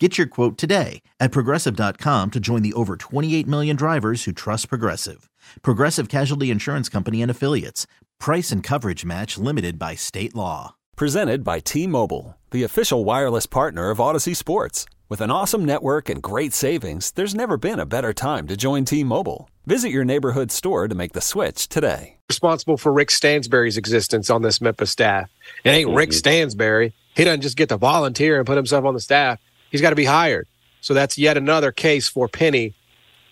[0.00, 4.68] Get your quote today at progressive.com to join the over 28 million drivers who trust
[4.68, 5.30] Progressive.
[5.62, 7.86] Progressive Casualty Insurance Company and Affiliates.
[8.18, 10.74] Price and coverage match limited by state law.
[10.96, 14.84] Presented by T Mobile, the official wireless partner of Audacy Sports.
[15.08, 18.84] With an awesome network and great savings, there's never been a better time to join
[18.84, 19.48] T Mobile.
[19.64, 22.16] Visit your neighborhood store to make the switch today.
[22.28, 25.30] Responsible for Rick Stansbury's existence on this Memphis staff.
[25.62, 26.16] It ain't Rick mm-hmm.
[26.16, 26.94] Stansbury.
[27.14, 29.38] He doesn't just get to volunteer and put himself on the staff.
[29.74, 30.46] He's got to be hired.
[30.82, 32.74] So that's yet another case for Penny.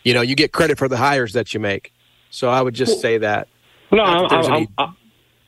[0.02, 1.92] You know, you get credit for the hires that you make.
[2.30, 3.46] So I would just say that.
[3.92, 4.97] No, I'm, I'm, I'm,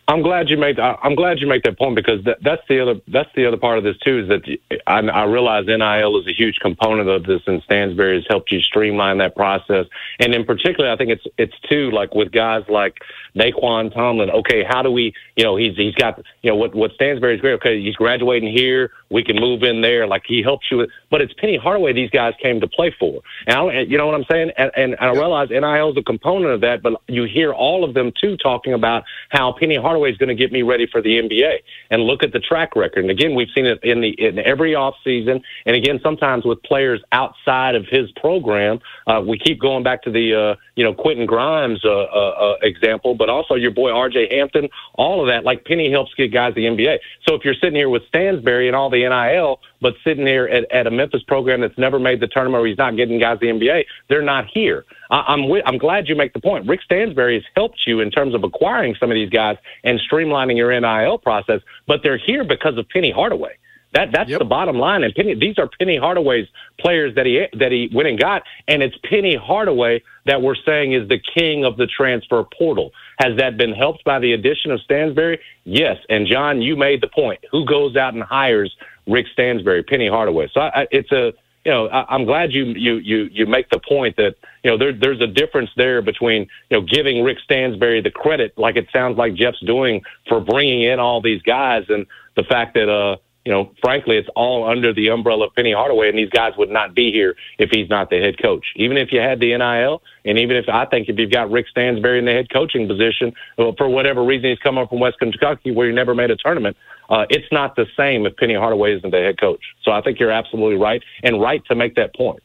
[0.06, 0.78] I'm glad you made.
[0.78, 3.00] I'm glad you make that point because that, that's the other.
[3.08, 4.20] That's the other part of this too.
[4.20, 8.26] Is that I, I realize NIL is a huge component of this, and Stansbury has
[8.28, 9.86] helped you streamline that process.
[10.20, 12.98] And in particular, I think it's it's too like with guys like
[13.36, 14.30] Nae'Qwan Tomlin.
[14.30, 15.14] Okay, how do we?
[15.36, 17.54] You know, he's he's got you know what what Stansbury's great.
[17.54, 18.90] Okay, he's graduating here.
[19.10, 20.06] We can move in there.
[20.06, 20.90] Like he helps you with.
[21.10, 21.92] But it's Penny Hardaway.
[21.92, 23.20] These guys came to play for.
[23.46, 24.50] And I, you know what I'm saying.
[24.56, 26.82] And, and I realize NIL is a component of that.
[26.82, 30.28] But you hear all of them too talking about how Penny Hardaway Hardaway is going
[30.28, 31.58] to get me ready for the NBA.
[31.90, 33.00] And look at the track record.
[33.00, 35.42] And again, we've seen it in the in every off season.
[35.66, 40.10] And again, sometimes with players outside of his program, uh, we keep going back to
[40.10, 44.36] the uh, you know Quentin Grimes uh, uh, uh, example, but also your boy R.J.
[44.36, 44.68] Hampton.
[44.94, 46.98] All of that, like Penny, helps get guys the NBA.
[47.26, 50.70] So if you're sitting here with Stansbury and all the NIL, but sitting here at,
[50.72, 53.46] at a Memphis program that's never made the tournament or he's not getting guys the
[53.46, 54.84] NBA, they're not here.
[55.10, 56.66] I, I'm with, I'm glad you make the point.
[56.68, 60.56] Rick Stansbury has helped you in terms of acquiring some of these guys and streamlining
[60.56, 63.56] your NIL process, but they're here because of Penny Hardaway.
[63.94, 64.40] That that's yep.
[64.40, 65.04] the bottom line.
[65.04, 66.48] And Penny, these are Penny Hardaway's
[66.80, 70.92] players that he that he went and got, and it's Penny Hardaway that we're saying
[70.92, 72.90] is the king of the transfer portal.
[73.18, 75.40] Has that been helped by the addition of Stansbury?
[75.64, 75.96] Yes.
[76.08, 77.44] And John, you made the point.
[77.50, 78.74] Who goes out and hires
[79.06, 80.48] Rick Stansbury, Penny Hardaway?
[80.52, 81.32] So I, it's a
[81.64, 84.76] you know, I, am glad you you you you make the point that you know
[84.76, 88.86] there, there's a difference there between you know giving Rick Stansbury the credit, like it
[88.92, 93.16] sounds like Jeff's doing for bringing in all these guys, and the fact that uh
[93.44, 96.70] you know, frankly, it's all under the umbrella of Penny Hardaway, and these guys would
[96.70, 98.64] not be here if he's not the head coach.
[98.76, 101.66] Even if you had the NIL, and even if I think if you've got Rick
[101.68, 105.18] Stansbury in the head coaching position, well, for whatever reason he's come up from West
[105.18, 106.74] Kentucky where he never made a tournament,
[107.10, 109.62] uh, it's not the same if Penny Hardaway isn't the head coach.
[109.82, 112.42] So I think you're absolutely right, and right to make that point.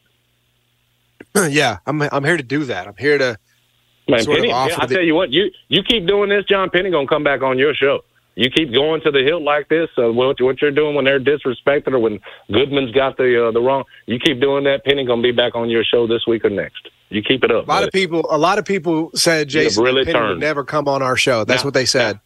[1.48, 2.86] Yeah, I'm I'm here to do that.
[2.88, 3.38] I'm here to.
[4.08, 7.06] Man, Penny, yeah, I tell you what, you you keep doing this, John Penny gonna
[7.06, 8.02] come back on your show
[8.40, 11.20] you keep going to the hill like this, uh, what, what you're doing when they're
[11.20, 12.18] disrespected or when
[12.50, 14.82] Goodman's got the uh, the wrong, you keep doing that.
[14.82, 16.88] Penny gonna be back on your show this week or next.
[17.10, 17.66] You keep it up.
[17.66, 17.86] A lot buddy.
[17.88, 21.18] of people, a lot of people said Jason really Penny would never come on our
[21.18, 21.44] show.
[21.44, 22.18] That's now, what they said.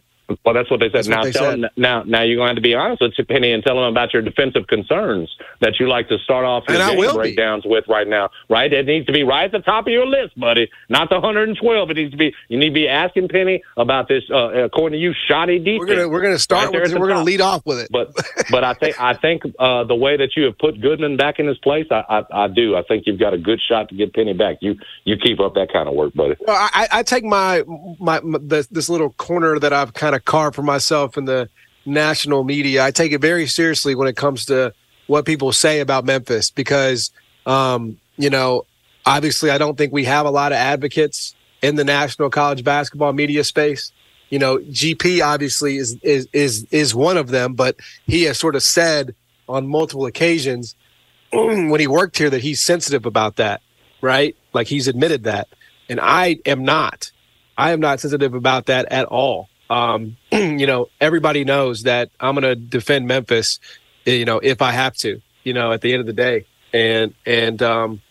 [0.45, 1.05] Well, that's what they said.
[1.05, 1.71] That's now, they tell said.
[1.77, 4.13] Now, now you're going to have to be honest with Penny and tell them about
[4.13, 7.69] your defensive concerns that you like to start off your and game breakdowns be.
[7.69, 8.31] with right now.
[8.49, 10.71] Right, it needs to be right at the top of your list, buddy.
[10.89, 11.91] Not the 112.
[11.91, 12.35] It needs to be.
[12.49, 14.23] You need to be asking Penny about this.
[14.31, 15.81] Uh, according to you, shoddy defense.
[15.81, 16.95] We're gonna we're gonna start right with.
[16.95, 17.89] We're gonna lead off with it.
[17.91, 18.15] But
[18.51, 21.47] but I think I think uh, the way that you have put Goodman back in
[21.47, 22.77] his place, I, I I do.
[22.77, 24.59] I think you've got a good shot to get Penny back.
[24.61, 26.37] You you keep up that kind of work, buddy.
[26.41, 27.65] Well, I, I take my
[27.99, 31.25] my, my this, this little corner that I've kind of carved for myself myself in
[31.25, 31.49] the
[31.87, 32.85] national media.
[32.85, 34.73] I take it very seriously when it comes to
[35.07, 37.11] what people say about Memphis because,
[37.47, 38.65] um, you know,
[39.05, 43.13] obviously I don't think we have a lot of advocates in the national college basketball
[43.13, 43.93] media space.
[44.31, 47.77] You know, GP obviously is is is is one of them, but
[48.07, 49.15] he has sort of said
[49.49, 50.75] on multiple occasions
[51.33, 53.61] when he worked here that he's sensitive about that,
[54.01, 54.35] right?
[54.53, 55.49] Like he's admitted that.
[55.89, 57.11] And I am not.
[57.57, 62.35] I am not sensitive about that at all um, you know, everybody knows that I'm
[62.35, 63.59] going to defend Memphis,
[64.05, 66.47] you know, if I have to, you know, at the end of the day.
[66.73, 68.03] And, and, um,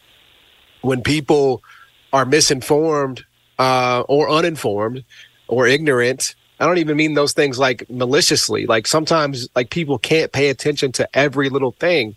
[0.81, 1.63] when people
[2.11, 3.23] are misinformed,
[3.59, 5.03] uh, or uninformed
[5.47, 8.65] or ignorant, I don't even mean those things like maliciously.
[8.65, 12.15] Like sometimes, like people can't pay attention to every little thing.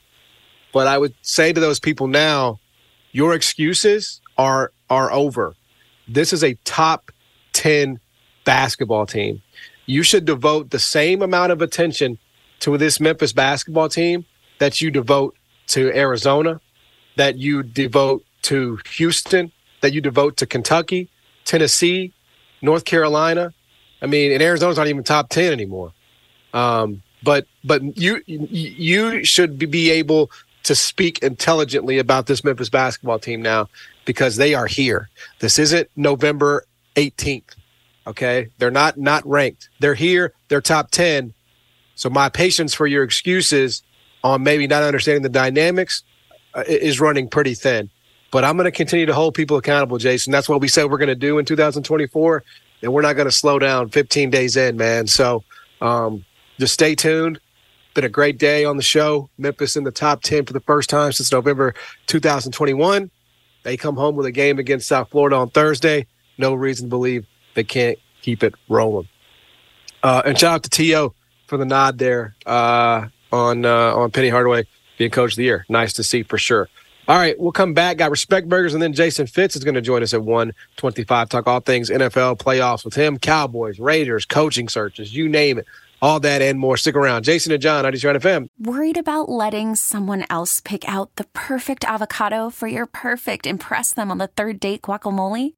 [0.73, 2.59] But I would say to those people now,
[3.12, 5.55] your excuses are are over.
[6.09, 7.11] This is a top
[7.55, 7.99] 10
[8.47, 9.43] basketball team.
[9.85, 12.19] You should devote the same amount of attention
[12.61, 14.25] to this Memphis basketball team
[14.59, 15.37] that you devote
[15.69, 16.61] to Arizona,
[17.17, 19.53] that you devote to Houston,
[19.83, 21.11] that you devote to Kentucky,
[21.45, 22.15] Tennessee,
[22.63, 23.53] North Carolina,
[24.03, 25.93] I mean, and Arizona's not even top ten anymore.
[26.53, 30.31] Um, but but you you should be able
[30.65, 33.69] to speak intelligently about this Memphis basketball team now
[34.05, 35.09] because they are here.
[35.39, 36.65] This isn't November
[36.97, 37.55] 18th.
[38.06, 39.69] Okay, they're not not ranked.
[39.81, 40.32] They're here.
[40.49, 41.35] They're top ten.
[41.97, 43.82] So my patience for your excuses
[44.23, 46.03] on maybe not understanding the dynamics
[46.55, 47.91] uh, is running pretty thin.
[48.31, 50.31] But I'm going to continue to hold people accountable, Jason.
[50.31, 52.43] That's what we said we're going to do in 2024,
[52.82, 55.06] and we're not going to slow down 15 days in, man.
[55.06, 55.44] So
[55.81, 56.25] um,
[56.59, 57.41] just stay tuned.
[57.94, 59.31] Been a great day on the show.
[59.38, 61.75] Memphis in the top 10 for the first time since November
[62.09, 63.11] 2021.
[63.62, 66.06] They come home with a game against South Florida on Thursday.
[66.37, 67.26] No reason to believe
[67.56, 69.08] they can't keep it rolling.
[70.03, 71.14] Uh, and shout out to T.O.
[71.49, 74.67] for the nod there uh, on uh, on Penny Hardaway
[74.99, 75.67] being coach of the year.
[75.69, 76.69] Nice to see for sure.
[77.08, 77.99] All right, we'll come back.
[77.99, 81.29] Got Respect Burgers, and then Jason Fitz is going to join us at 125.
[81.29, 85.67] Talk all things NFL playoffs with him, Cowboys, Raiders, coaching searches, you name it.
[86.02, 86.76] All that and more.
[86.76, 87.23] Stick around.
[87.23, 88.49] Jason and John, 93 FM.
[88.61, 94.11] Worried about letting someone else pick out the perfect avocado for your perfect impress them
[94.11, 95.55] on the third date guacamole?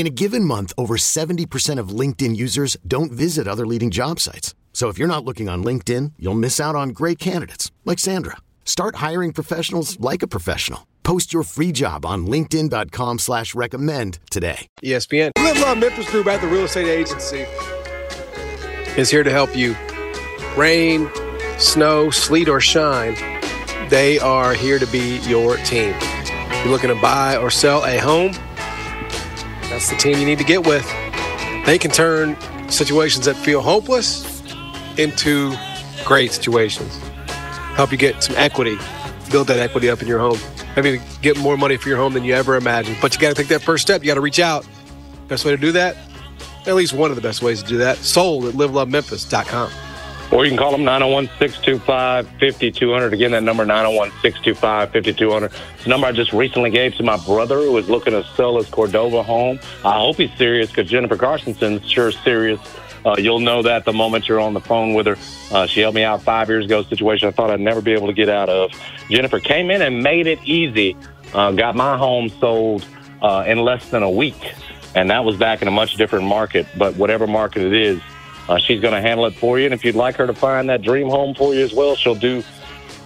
[0.00, 4.54] In a given month, over 70% of LinkedIn users don't visit other leading job sites.
[4.72, 8.38] So if you're not looking on LinkedIn, you'll miss out on great candidates like Sandra.
[8.64, 10.86] Start hiring professionals like a professional.
[11.02, 14.68] Post your free job on LinkedIn.com slash recommend today.
[14.82, 15.32] ESPN.
[15.36, 17.44] Live Love Memphis Group at the Real Estate Agency
[18.98, 19.76] is here to help you.
[20.56, 21.10] Rain,
[21.58, 23.16] snow, sleet, or shine,
[23.90, 25.94] they are here to be your team.
[26.62, 28.32] You're looking to buy or sell a home,
[29.70, 30.86] that's the team you need to get with.
[31.64, 32.36] They can turn
[32.70, 34.42] situations that feel hopeless
[34.98, 35.54] into
[36.04, 36.98] great situations.
[37.74, 38.76] Help you get some equity,
[39.30, 40.38] build that equity up in your home
[40.76, 42.96] maybe get more money for your home than you ever imagined.
[43.00, 44.02] But you got to take that first step.
[44.02, 44.66] You got to reach out.
[45.28, 45.96] Best way to do that,
[46.66, 49.70] at least one of the best ways to do that, sold at livelovememphis.com.
[50.32, 53.12] Or you can call them 901 625 5200.
[53.12, 55.52] Again, that number 901 625 5200.
[55.76, 58.56] It's a number I just recently gave to my brother who is looking to sell
[58.56, 59.58] his Cordova home.
[59.84, 62.60] I hope he's serious because Jennifer Carsonson's sure serious
[63.04, 65.16] uh, you'll know that the moment you're on the phone with her.
[65.50, 68.08] Uh, she helped me out five years ago, situation I thought I'd never be able
[68.08, 68.72] to get out of.
[69.10, 70.96] Jennifer came in and made it easy.
[71.32, 72.86] Uh, got my home sold
[73.22, 74.54] uh, in less than a week,
[74.94, 76.66] and that was back in a much different market.
[76.76, 78.00] But whatever market it is,
[78.50, 79.66] uh, she's going to handle it for you.
[79.66, 82.16] And if you'd like her to find that dream home for you as well, she'll
[82.16, 82.42] do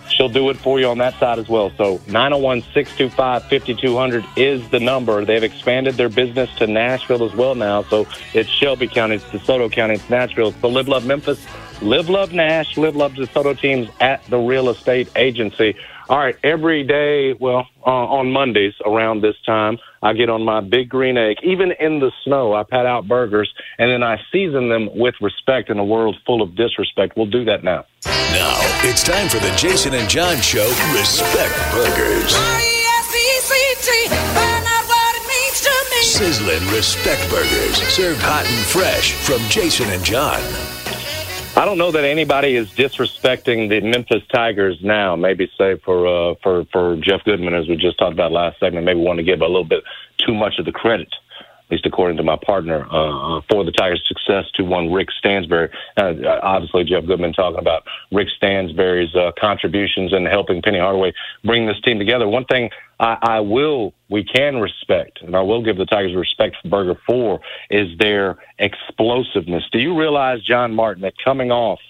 [0.09, 1.71] she'll do it for you on that side as well.
[1.77, 5.23] So 901-625-5200 is the number.
[5.25, 7.83] They've expanded their business to Nashville as well now.
[7.83, 10.49] So it's Shelby County, it's DeSoto County, it's Nashville.
[10.49, 11.47] It's the Live Love Memphis,
[11.83, 15.77] Live Love Nash, Live Love DeSoto teams at the real estate agency.
[16.09, 20.61] All right, every day, well, uh, on Mondays around this time, I get on my
[20.61, 21.39] big green egg.
[21.43, 25.71] Even in the snow, I pat out burgers and then I season them with respect
[25.71, 27.17] in a world full of disrespect.
[27.17, 27.87] We'll do that now.
[28.05, 32.35] Now, it's time for the Jason and John Show Respect Burgers.
[36.03, 40.84] Sizzling Respect Burgers, served hot and fresh from Jason and John.
[41.57, 45.15] I don't know that anybody is disrespecting the Memphis Tigers now.
[45.15, 48.85] Maybe say for uh, for for Jeff Goodman, as we just talked about last segment,
[48.85, 49.85] maybe want to give a little bit
[50.19, 51.09] too much of the credit
[51.67, 55.71] at least according to my partner, uh, for the Tigers' success to one Rick Stansbury.
[55.97, 61.67] Uh, obviously, Jeff Goodman talking about Rick Stansbury's uh, contributions and helping Penny Hardaway bring
[61.67, 62.29] this team together.
[62.29, 66.57] One thing I, I will, we can respect, and I will give the Tigers respect
[66.61, 67.41] for Burger for,
[67.71, 69.65] is their explosiveness.
[69.73, 71.81] Do you realize, John Martin, that coming off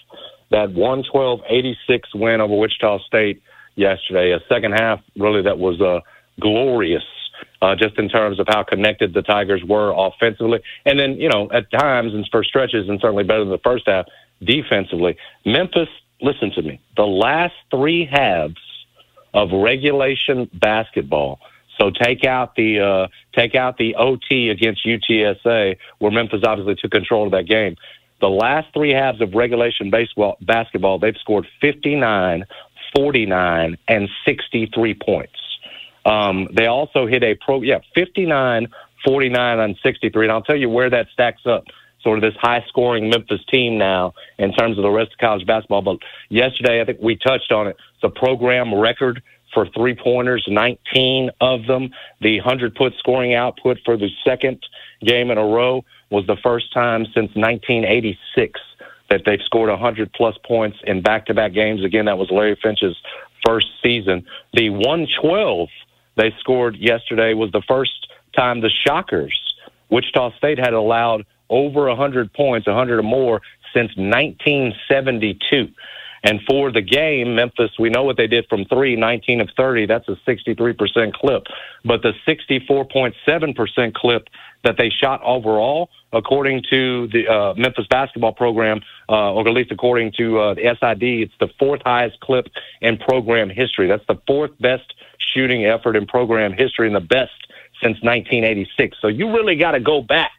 [0.51, 1.75] that 112-86
[2.15, 3.41] win over Wichita State
[3.75, 5.99] yesterday, a second half really that was uh,
[6.39, 7.03] glorious
[7.65, 10.59] uh, just in terms of how connected the Tigers were offensively.
[10.85, 13.85] And then, you know, at times and for stretches, and certainly better than the first
[13.87, 14.05] half
[14.43, 15.17] defensively.
[15.45, 15.89] Memphis,
[16.21, 18.61] listen to me, the last three halves
[19.33, 21.39] of regulation basketball.
[21.79, 23.07] So take out the uh,
[23.37, 27.75] take out the OT against UTSA, where Memphis obviously took control of that game.
[28.21, 32.45] The last three halves of regulation baseball basketball, they've scored 59,
[32.95, 35.44] 49, and 63 points.
[36.05, 38.67] Um, they also hit a pro, yeah, 59,
[39.05, 40.25] 49 on 63.
[40.25, 41.65] And I'll tell you where that stacks up.
[42.01, 45.45] Sort of this high scoring Memphis team now in terms of the rest of college
[45.47, 45.81] basketball.
[45.81, 45.97] But
[46.29, 47.77] yesterday, I think we touched on it.
[48.03, 51.89] A program record for three pointers, 19 of them.
[52.21, 54.63] The 100 put scoring output for the second
[55.01, 58.59] game in a row was the first time since 1986
[59.09, 61.83] that they've scored 100 plus points in back to back games.
[61.83, 62.95] Again, that was Larry Finch's
[63.45, 64.25] first season.
[64.53, 65.69] The 112
[66.15, 69.37] they scored yesterday was the first time the Shockers,
[69.89, 73.41] Wichita State, had allowed over 100 points, 100 or more,
[73.73, 75.69] since 1972.
[76.23, 79.85] And for the game, Memphis, we know what they did from three, 19 of 30.
[79.85, 81.43] That's a 63% clip.
[81.83, 84.27] But the 64.7% clip
[84.63, 89.71] that they shot overall, according to the uh, Memphis basketball program, uh, or at least
[89.71, 92.47] according to uh, the SID, it's the fourth highest clip
[92.81, 93.87] in program history.
[93.87, 94.95] That's the fourth best
[95.33, 97.31] shooting effort in program history and the best
[97.81, 98.97] since 1986.
[99.01, 100.31] So you really got to go back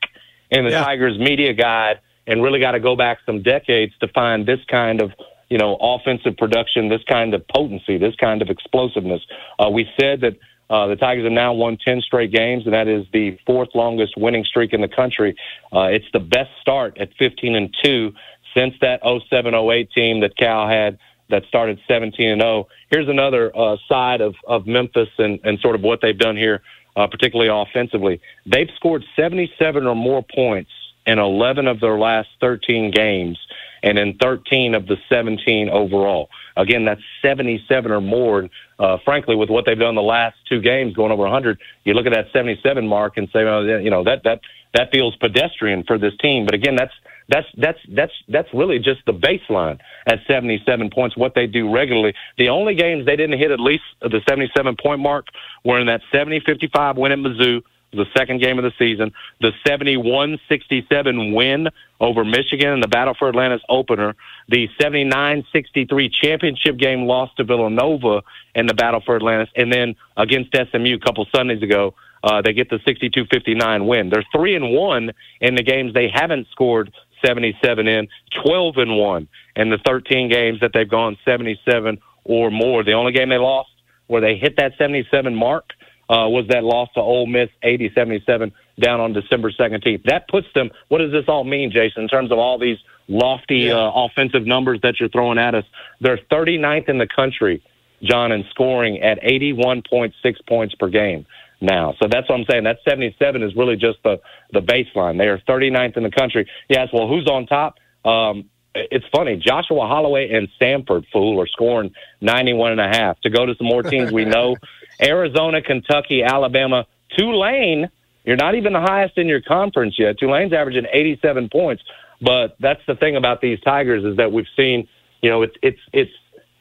[0.50, 0.84] in the yeah.
[0.84, 5.00] Tigers media guide and really got to go back some decades to find this kind
[5.00, 5.12] of
[5.48, 9.22] you know offensive production, this kind of potency, this kind of explosiveness.
[9.58, 10.36] Uh, we said that.
[10.68, 14.14] Uh, the Tigers have now won 10 straight games, and that is the fourth longest
[14.16, 15.36] winning streak in the country.
[15.72, 18.12] Uh, it's the best start at 15 and 2
[18.52, 20.98] since that 07 08 team that Cal had
[21.30, 22.68] that started 17 and 0.
[22.90, 26.62] Here's another uh, side of, of Memphis and, and sort of what they've done here,
[26.96, 28.20] uh, particularly offensively.
[28.46, 30.70] They've scored 77 or more points
[31.06, 33.38] in 11 of their last 13 games
[33.82, 36.28] and in 13 of the 17 overall.
[36.56, 38.48] Again, that's 77 or more.
[38.78, 42.06] Uh, frankly, with what they've done the last two games, going over 100, you look
[42.06, 44.40] at that 77 mark and say, well, you know, that that
[44.74, 46.44] that feels pedestrian for this team.
[46.44, 46.92] But again, that's
[47.28, 51.16] that's that's that's that's really just the baseline at 77 points.
[51.16, 52.14] What they do regularly.
[52.38, 55.26] The only games they didn't hit at least the 77 point mark
[55.64, 61.34] were in that 70-55 win at Mizzou, the second game of the season, the 71-67
[61.34, 61.68] win
[62.00, 64.14] over Michigan in the Battle for Atlantis opener,
[64.48, 68.22] the 79-63 championship game loss to Villanova
[68.54, 71.94] in the Battle for Atlantis, and then against SMU a couple Sundays ago.
[72.22, 74.10] Uh, they get the 62-59 win.
[74.10, 76.92] They're three and one in the games they haven't scored
[77.26, 78.08] 77 in,
[78.44, 82.84] 12 and 1 in the 13 games that they've gone 77 or more.
[82.84, 83.70] The only game they lost
[84.06, 85.70] where they hit that 77 mark
[86.08, 90.04] uh, was that loss to Ole Miss 80 77 down on December 17th.
[90.04, 92.78] That puts them, what does this all mean, Jason, in terms of all these
[93.08, 93.74] lofty yeah.
[93.74, 95.64] uh, offensive numbers that you're throwing at us?
[96.00, 97.62] They're 39th in the country,
[98.02, 100.12] John, in scoring at 81.6
[100.46, 101.26] points per game
[101.66, 101.94] now.
[102.00, 102.64] So that's what I'm saying.
[102.64, 104.20] That 77 is really just the,
[104.52, 105.18] the baseline.
[105.18, 106.48] They are 39th in the country.
[106.68, 107.74] Yes, well, who's on top?
[108.04, 109.36] Um, it's funny.
[109.36, 113.20] Joshua Holloway and Samford, fool, are scoring 91 and a half.
[113.22, 114.56] To go to some more teams we know,
[115.02, 116.86] Arizona, Kentucky, Alabama,
[117.18, 117.90] Tulane.
[118.24, 120.18] You're not even the highest in your conference yet.
[120.18, 121.82] Tulane's averaging 87 points.
[122.20, 124.88] But that's the thing about these Tigers is that we've seen,
[125.20, 126.12] you know, it's it's it's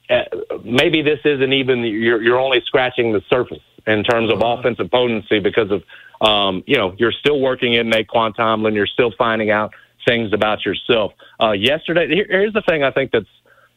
[0.09, 4.89] uh, maybe this isn't even you're you're only scratching the surface in terms of offensive
[4.89, 5.83] potency because of,
[6.21, 8.73] um, you know, you're still working in Nae'Qwan Tomlin.
[8.73, 9.73] You're still finding out
[10.05, 11.13] things about yourself.
[11.41, 13.25] Uh, yesterday, here, here's the thing I think that's,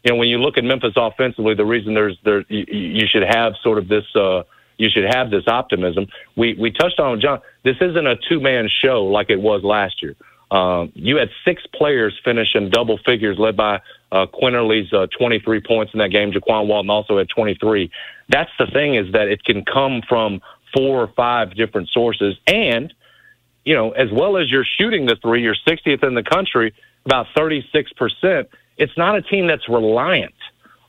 [0.05, 3.25] you know, when you look at Memphis offensively, the reason there's there you, you should
[3.25, 4.45] have sort of this uh,
[4.77, 6.07] you should have this optimism.
[6.37, 7.41] We we touched on John.
[7.65, 10.15] This isn't a two man show like it was last year.
[10.51, 15.61] Um, you had six players finish in double figures, led by uh, Quinerly's uh, 23
[15.61, 16.33] points in that game.
[16.33, 17.91] Jaykwon Walton also had 23.
[18.29, 20.41] That's the thing is that it can come from
[20.75, 22.93] four or five different sources, and
[23.65, 26.73] you know, as well as you're shooting the three, you're 60th in the country,
[27.05, 28.49] about 36 percent.
[28.79, 30.33] It's not a team that's reliant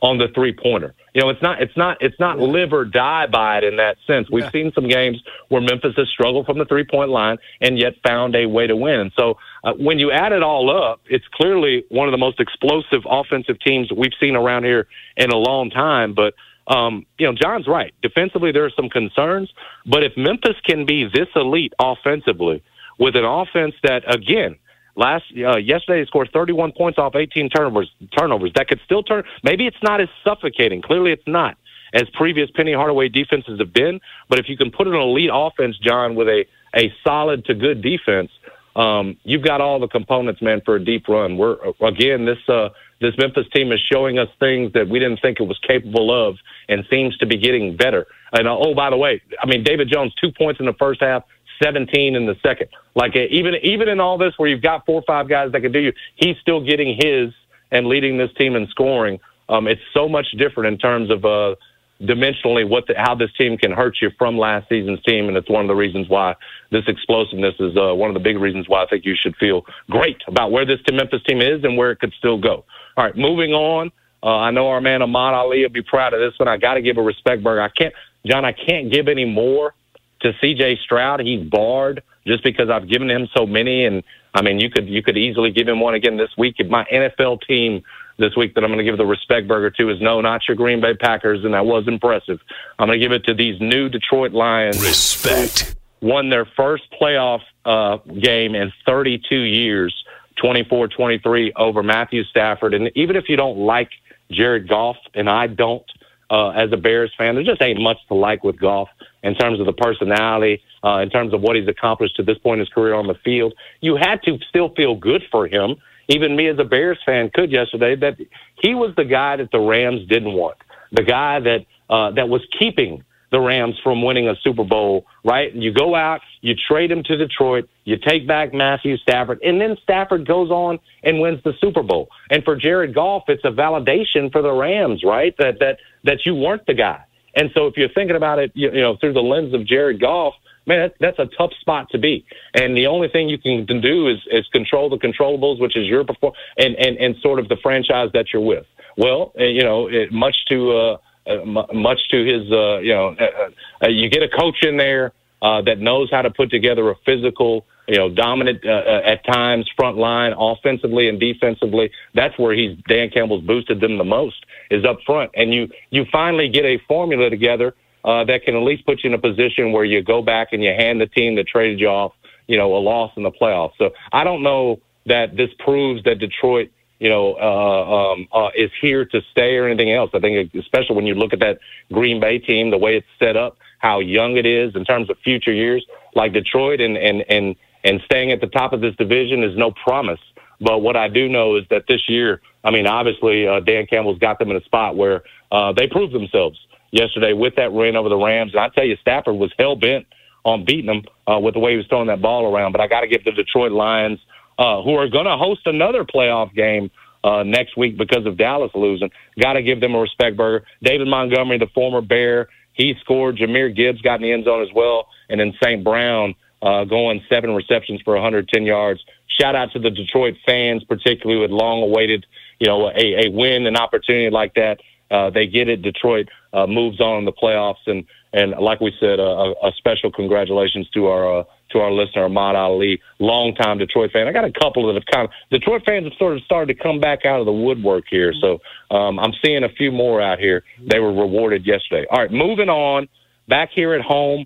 [0.02, 0.94] on the three pointer.
[1.14, 3.98] You know, it's not it's not it's not live or die by it in that
[4.08, 4.30] sense.
[4.32, 4.52] We've yeah.
[4.52, 8.36] seen some games where Memphis has struggled from the three point line and yet found
[8.36, 9.00] a way to win.
[9.00, 12.40] And so uh, when you add it all up, it's clearly one of the most
[12.40, 14.88] explosive offensive teams we've seen around here
[15.18, 16.14] in a long time.
[16.14, 16.34] But
[16.68, 17.94] um, you know, John's right.
[18.02, 19.52] Defensively, there are some concerns,
[19.86, 22.64] but if Memphis can be this elite offensively
[23.00, 24.56] with an offense that again
[25.00, 27.90] Last uh, yesterday, he scored 31 points off 18 turnovers.
[28.18, 29.24] Turnovers that could still turn.
[29.44, 30.82] Maybe it's not as suffocating.
[30.82, 31.56] Clearly, it's not
[31.94, 34.02] as previous Penny Hardaway defenses have been.
[34.28, 36.44] But if you can put an elite offense, John, with a
[36.76, 38.30] a solid to good defense,
[38.76, 41.38] um, you've got all the components, man, for a deep run.
[41.38, 42.68] We're again this uh,
[43.00, 46.36] this Memphis team is showing us things that we didn't think it was capable of,
[46.68, 48.06] and seems to be getting better.
[48.34, 51.02] And uh, oh, by the way, I mean David Jones two points in the first
[51.02, 51.24] half,
[51.62, 52.70] 17 in the second.
[52.96, 55.62] Like uh, even even in all this, where you've got four or five guys that
[55.62, 57.34] can do you, he's still getting his
[57.72, 59.20] and leading this team in scoring.
[59.48, 61.56] Um, it's so much different in terms of uh,
[62.02, 65.50] dimensionally what the, how this team can hurt you from last season's team, and it's
[65.50, 66.36] one of the reasons why
[66.72, 69.66] this explosiveness is uh, one of the big reasons why I think you should feel
[69.90, 72.64] great about where this Memphis team is and where it could still go.
[72.96, 73.92] All right, moving on.
[74.22, 76.48] Uh, I know our man Ahmad Ali will be proud of this one.
[76.48, 77.62] I got to give a respect burger.
[77.62, 77.94] I can't,
[78.26, 78.46] John.
[78.46, 79.74] I can't give any more
[80.22, 80.80] to C.J.
[80.84, 81.22] Stroud.
[81.22, 85.02] He's barred just because I've given him so many, and I mean, you could you
[85.02, 86.56] could easily give him one again this week.
[86.60, 87.84] If my NFL team
[88.18, 90.56] this week that I'm going to give the respect burger to is no, not your
[90.56, 92.40] Green Bay Packers, and that was impressive.
[92.78, 94.80] I'm going to give it to these new Detroit Lions.
[94.82, 99.94] Respect won their first playoff uh, game in 32 years,
[100.42, 102.74] 24-23 over Matthew Stafford.
[102.74, 103.90] And even if you don't like
[104.32, 105.84] Jared Goff, and I don't,
[106.30, 108.90] uh, as a Bears fan, there just ain't much to like with Goff
[109.24, 112.60] in terms of the personality, uh, in terms of what he's accomplished to this point
[112.60, 113.54] in his career on the field.
[113.82, 115.76] You had to still feel good for him.
[116.08, 118.18] Even me as a Bears fan could yesterday that
[118.62, 120.58] he was the guy that the Rams didn't want,
[120.92, 125.06] the guy that uh, that was keeping the Rams from winning a Super Bowl.
[125.24, 125.54] Right?
[125.54, 129.62] And you go out, you trade him to Detroit, you take back Matthew Stafford, and
[129.62, 132.10] then Stafford goes on and wins the Super Bowl.
[132.32, 135.36] And for Jared Goff, it's a validation for the Rams, right?
[135.38, 137.04] That that that you weren't the guy
[137.40, 140.02] and so if you're thinking about it, you, you know, through the lens of Jared
[140.02, 140.34] Goff,
[140.68, 142.26] man, that, that's a tough spot to be.
[142.54, 146.04] And the only thing you can do is, is control the controllables, which is your
[146.04, 148.66] perform and, and, and sort of the franchise that you're with.
[148.98, 153.16] Well, eh, you know, it, much to, uh, uh, much to his, uh, you know,
[153.20, 156.90] uh, uh, you get a coach in there uh, that knows how to put together
[156.90, 161.92] a physical, you know, dominant uh, uh, at times front line, offensively and defensively.
[162.14, 166.06] That's where he's Dan Campbell's boosted them the most is up front, and you you
[166.12, 167.74] finally get a formula together
[168.06, 170.64] uh, that can at least put you in a position where you go back and
[170.64, 172.14] you hand the team that traded you off,
[172.48, 173.74] you know, a loss in the playoffs.
[173.78, 178.70] So I don't know that this proves that Detroit you know, uh, um, uh, is
[178.82, 180.12] here to stay or anything else.
[180.14, 181.60] I think, especially when you look at that
[181.94, 185.18] Green Bay team, the way it's set up, how young it is in terms of
[185.20, 189.44] future years, like Detroit and and and and staying at the top of this division
[189.44, 190.20] is no promise.
[190.62, 194.20] But what I do know is that this year, I mean, obviously, uh, Dan Campbell's
[194.20, 196.60] got them in a spot where uh, they proved themselves
[196.92, 198.54] yesterday with that win over the Rams.
[198.54, 200.06] And I tell you, Stafford was hell bent
[200.44, 202.72] on beating them uh, with the way he was throwing that ball around.
[202.72, 204.20] But I got to give the Detroit Lions,
[204.58, 206.92] uh, who are going to host another playoff game
[207.24, 210.66] uh, next week because of Dallas losing, got to give them a respect burger.
[210.84, 213.38] David Montgomery, the former Bear, he scored.
[213.38, 215.08] Jahmyr Gibbs got in the end zone as well.
[215.30, 215.84] And then St.
[215.84, 219.04] Brown uh, going seven receptions for 110 yards.
[219.40, 222.26] Shout out to the Detroit fans, particularly with long awaited,
[222.60, 224.80] you know, a, a win, an opportunity like that.
[225.12, 225.82] Uh, they get it.
[225.82, 230.12] Detroit uh, moves on in the playoffs, and and like we said, uh, a, special
[230.12, 234.28] congratulations to our uh, to our listener Ahmad Ali, longtime Detroit fan.
[234.28, 236.84] I got a couple that have kind of Detroit fans have sort of started to
[236.84, 238.60] come back out of the woodwork here, so
[238.96, 240.64] um, I'm seeing a few more out here.
[240.80, 242.06] They were rewarded yesterday.
[242.12, 243.08] All right, moving on
[243.48, 244.46] back here at home.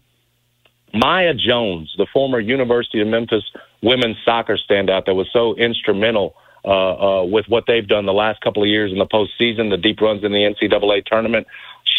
[0.94, 3.44] Maya Jones, the former University of Memphis
[3.82, 8.40] women's soccer standout that was so instrumental uh, uh, with what they've done the last
[8.42, 11.46] couple of years in the postseason, the deep runs in the NCAA tournament.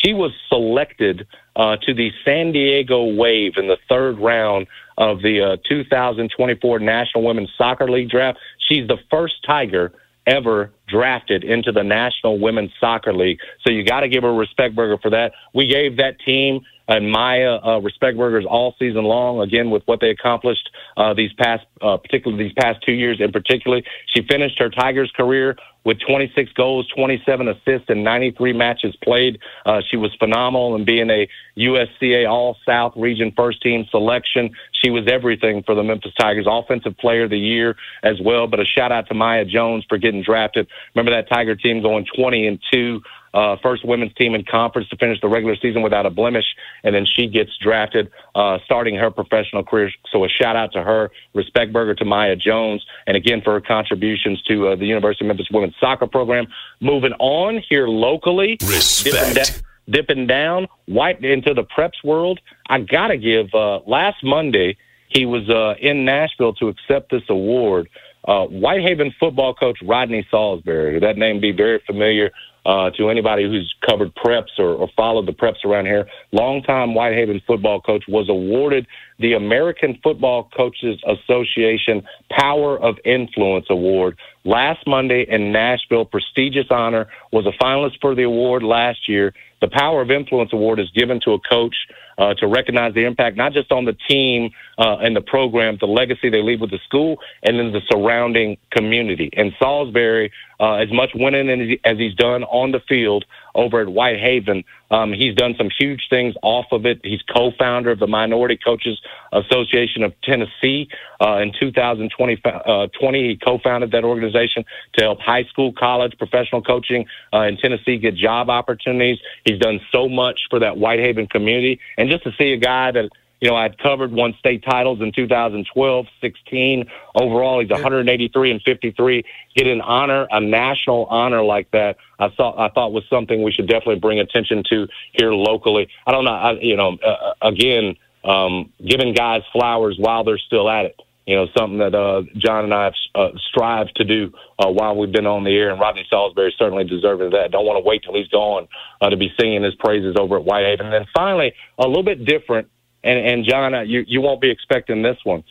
[0.02, 1.26] She was selected
[1.56, 7.24] uh, to the San Diego Wave in the third round of the uh, 2024 National
[7.24, 8.38] Women's Soccer League draft.
[8.68, 9.92] She's the first Tiger
[10.26, 13.38] ever drafted into the National Women's Soccer League.
[13.66, 15.32] So you got to give her respect burger for that.
[15.52, 19.40] We gave that team and Maya uh, respect burgers all season long.
[19.40, 23.32] Again, with what they accomplished uh, these past, uh, particularly these past two years in
[23.32, 29.38] particular, she finished her Tigers career with 26 goals, 27 assists, and 93 matches played.
[29.66, 34.50] Uh, she was phenomenal in being a USCA All South Region First Team selection.
[34.82, 38.46] She was everything for the Memphis Tigers, Offensive Player of the Year as well.
[38.46, 40.66] But a shout out to Maya Jones for getting drafted.
[40.94, 43.02] Remember that Tiger team going 20 and two
[43.34, 46.44] uh, first women's team in conference to finish the regular season without a blemish,
[46.84, 49.90] and then she gets drafted, uh, starting her professional career.
[50.10, 53.60] So a shout out to her, respect burger to Maya Jones, and again for her
[53.60, 56.46] contributions to uh, the University of Memphis women's soccer program.
[56.80, 59.62] Moving on here locally, respect.
[59.90, 62.40] Dipping, down, white into the preps world.
[62.70, 63.52] I gotta give.
[63.52, 67.90] Uh, last Monday, he was uh, in Nashville to accept this award.
[68.26, 72.30] Uh, Whitehaven football coach Rodney Saulsberry, that name be very familiar
[72.66, 76.08] uh, to anybody who's covered preps or, or followed the preps around here.
[76.32, 78.86] Longtime Whitehaven football coach was awarded
[79.18, 86.04] the American Football Coaches Association Power of Influence Award last Monday in Nashville.
[86.04, 89.34] Prestigious honor was a finalist for the award last year.
[89.60, 91.76] The Power of Influence Award is given to a coach
[92.18, 95.86] uh, to recognize the impact, not just on the team uh, and the program, the
[95.86, 99.30] legacy they leave with the school, and then the surrounding community.
[99.36, 103.24] And Saulsberry, uh, as much winning as, he's done on the field
[103.54, 107.00] over at Whitehaven, um, he's done some huge things off of it.
[107.02, 109.00] He's co-founder of the Minority Coaches
[109.32, 110.88] Association of Tennessee.
[111.20, 114.64] Uh, in 2020, uh, 20, he co-founded that organization
[114.96, 119.18] to help high school, college, professional coaching uh, in Tennessee get job opportunities.
[119.44, 123.08] He's done so much for that Whitehaven community, and just to see a guy that
[123.40, 126.84] you know, I'd covered won state titles in 2012, 16.
[127.14, 129.24] Overall, he's 183 and 53.
[129.54, 133.52] Get an honor, a national honor like that, I thought I thought was something we
[133.52, 135.88] should definitely bring attention to here locally.
[136.06, 140.38] I don't know, I, you know, uh, uh, again, um, giving guys flowers while they're
[140.38, 141.00] still at it.
[141.26, 144.94] You know, something that uh, John and I have uh, strived to do uh, while
[144.94, 147.50] we've been on the air, and Rodney Saulsberry certainly deserving of that.
[147.50, 148.68] Don't want to wait till he's gone
[149.00, 150.86] uh, to be singing his praises over at Whitehaven.
[150.86, 152.68] And then finally, a little bit different
[153.04, 155.44] and and John, uh, you you won't be expecting this one.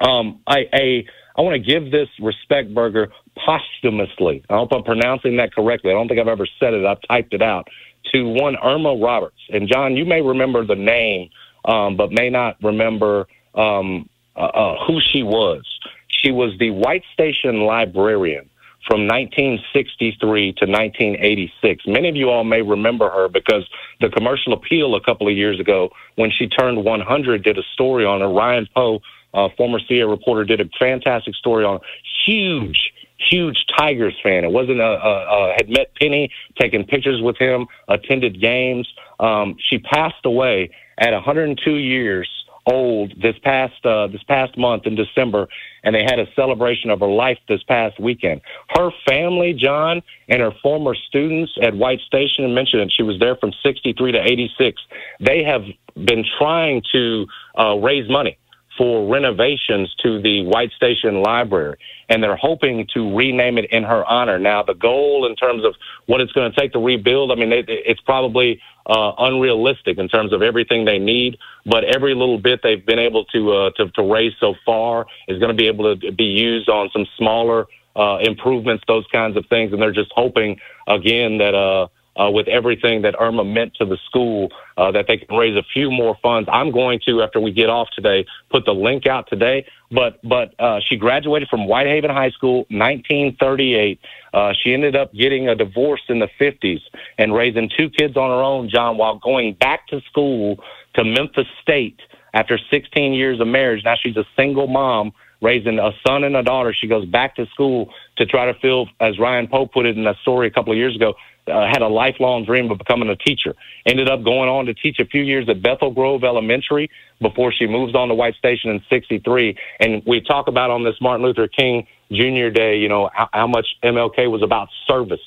[0.00, 1.04] Um, I
[1.36, 4.42] I want to give this respect burger posthumously.
[4.50, 5.90] I hope I'm pronouncing that correctly.
[5.90, 6.84] I don't think I've ever said it.
[6.84, 7.68] I've typed it out
[8.12, 9.38] to one Irma Roberts.
[9.50, 11.30] And John, you may remember the name,
[11.64, 15.62] um, but may not remember um, uh, uh, who she was.
[16.08, 18.48] She was the White Station librarian
[18.86, 21.84] from 1963 to 1986.
[21.86, 23.68] Many of you all may remember her because
[24.00, 28.04] the commercial appeal a couple of years ago, when she turned 100, did a story
[28.04, 28.28] on her.
[28.28, 29.00] Ryan Poe,
[29.34, 31.80] uh, former CA reporter, did a fantastic story on.
[32.26, 34.44] Huge, huge Tigers fan.
[34.44, 38.88] It wasn't a, a, a had met Penny, taken pictures with him, attended games.
[39.20, 42.28] Um, she passed away at 102 years
[42.66, 45.48] old this past uh, this past month in December,
[45.82, 48.40] and they had a celebration of her life this past weekend.
[48.76, 52.92] Her family, John, and her former students at White Station mentioned it.
[52.92, 54.82] She was there from '63 to '86.
[55.20, 57.26] They have been trying to
[57.58, 58.38] uh, raise money
[58.78, 61.76] for renovations to the White Station Library,
[62.08, 64.38] and they're hoping to rename it in her honor.
[64.38, 65.74] Now, the goal in terms of
[66.06, 70.08] what it's going to take to rebuild, I mean, it, it's probably uh, unrealistic in
[70.08, 73.90] terms of everything they need, but every little bit they've been able to uh, to,
[73.90, 77.66] to raise so far is going to be able to be used on some smaller
[77.94, 81.54] uh, improvements, those kinds of things, and they're just hoping again that.
[81.54, 81.88] Uh,
[82.20, 85.62] uh, with everything that Irma meant to the school, uh, that they can raise a
[85.72, 86.48] few more funds.
[86.52, 89.66] I'm going to, after we get off today, put the link out today.
[89.90, 94.00] But but uh, she graduated from Whitehaven High School, 1938.
[94.32, 96.80] Uh, she ended up getting a divorce in the 50s
[97.18, 100.56] and raising two kids on her own, John, while going back to school
[100.94, 102.00] to Memphis State
[102.34, 103.84] after 16 years of marriage.
[103.84, 106.72] Now she's a single mom raising a son and a daughter.
[106.72, 110.06] She goes back to school to try to fill, as Ryan Pope put it in
[110.06, 111.14] a story a couple of years ago,
[111.46, 113.54] uh, had a lifelong dream of becoming a teacher.
[113.86, 117.66] Ended up going on to teach a few years at Bethel Grove Elementary before she
[117.66, 119.56] moves on to White Station in 63.
[119.80, 122.50] And we talk about on this Martin Luther King Jr.
[122.50, 125.20] Day, you know, how, how much MLK was about service.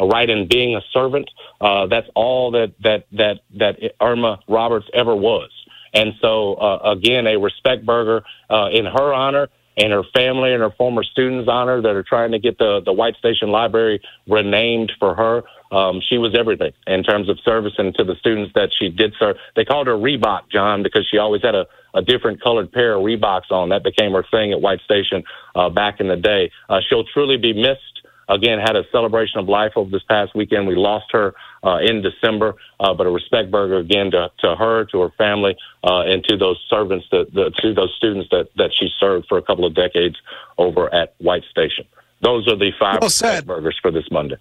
[0.00, 1.28] Right in being a servant,
[1.60, 5.50] uh, that's all that that that that Irma Roberts ever was.
[5.92, 10.60] And so, uh, again, a respect burger uh, in her honor and her family and
[10.60, 14.92] her former students honor that are trying to get the, the White Station Library renamed
[14.98, 15.44] for her.
[15.70, 19.14] Um, she was everything in terms of service and to the students that she did
[19.18, 19.36] serve.
[19.54, 23.02] They called her Reebok, John, because she always had a, a different colored pair of
[23.02, 23.68] Reeboks on.
[23.68, 26.50] That became her thing at White Station uh, back in the day.
[26.68, 30.66] Uh, she'll truly be missed again had a celebration of life over this past weekend.
[30.66, 34.84] We lost her uh, in December, uh, but a respect burger again to, to her,
[34.86, 38.70] to her family, uh, and to those servants that the, to those students that that
[38.78, 40.16] she served for a couple of decades
[40.58, 41.86] over at White Station.
[42.20, 44.36] Those are the five well respect burgers for this Monday.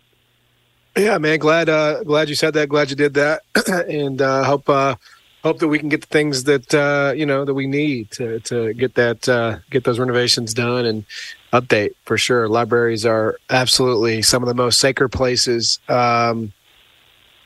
[0.97, 1.37] Yeah, man.
[1.37, 2.69] Glad uh, glad you said that.
[2.69, 3.43] Glad you did that,
[3.87, 4.95] and uh, hope uh,
[5.43, 8.39] hope that we can get the things that uh, you know that we need to
[8.41, 11.05] to get that uh, get those renovations done and
[11.53, 12.49] update for sure.
[12.49, 16.51] Libraries are absolutely some of the most sacred places um,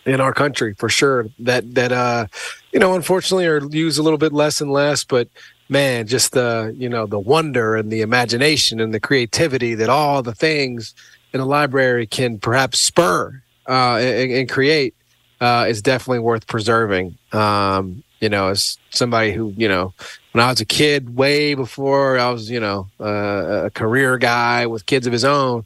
[0.06, 1.28] in our country for sure.
[1.40, 2.28] That that uh,
[2.72, 5.04] you know, unfortunately, are used a little bit less and less.
[5.04, 5.28] But
[5.68, 10.24] man, just the you know the wonder and the imagination and the creativity that all
[10.24, 10.96] the things
[11.34, 14.96] in a library can perhaps spur uh, and, and create
[15.40, 17.18] uh, is definitely worth preserving.
[17.32, 19.94] Um, you know, as somebody who you know,
[20.32, 24.68] when I was a kid, way before I was you know uh, a career guy
[24.68, 25.66] with kids of his own,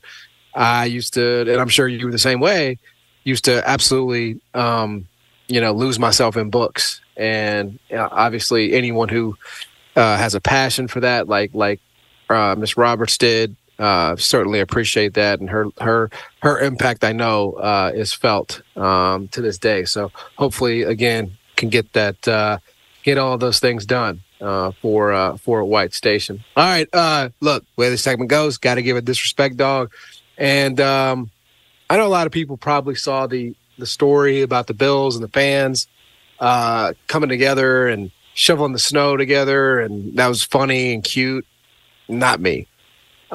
[0.53, 2.79] I used to, and I'm sure you were the same way
[3.25, 5.07] used to absolutely, um,
[5.47, 7.01] you know, lose myself in books.
[7.17, 9.35] And you know, obviously, anyone who
[9.97, 11.81] uh, has a passion for that, like like
[12.29, 15.39] uh, Miss Roberts did, uh, certainly appreciate that.
[15.39, 16.09] And her her
[16.41, 19.85] her impact, I know, uh, is felt um, to this day.
[19.85, 22.59] So hopefully, again, can get that uh,
[23.03, 24.21] get all those things done.
[24.41, 26.43] Uh, for uh, for White Station.
[26.57, 29.91] All right, uh, look, where this segment goes, got to give a disrespect dog,
[30.37, 31.31] and um,
[31.89, 35.23] I know a lot of people probably saw the the story about the Bills and
[35.23, 35.87] the fans
[36.39, 41.45] uh, coming together and shoveling the snow together, and that was funny and cute.
[42.07, 42.67] Not me.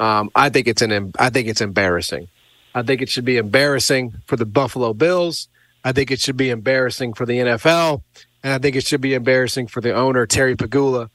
[0.01, 2.27] Um, I think it's an I think it's embarrassing.
[2.73, 5.47] I think it should be embarrassing for the Buffalo Bills.
[5.83, 8.01] I think it should be embarrassing for the NFL,
[8.43, 11.09] and I think it should be embarrassing for the owner Terry Pegula.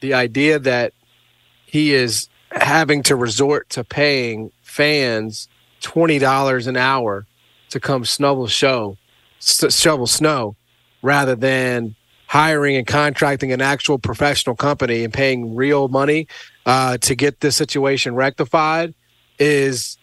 [0.00, 0.94] The idea that
[1.64, 5.48] he is having to resort to paying fans
[5.80, 7.24] twenty dollars an hour
[7.70, 8.96] to come shovel show,
[9.38, 10.56] shovel snow,
[11.02, 11.94] rather than
[12.26, 16.26] hiring and contracting an actual professional company and paying real money
[16.68, 18.94] uh, to get this situation rectified
[19.38, 19.96] is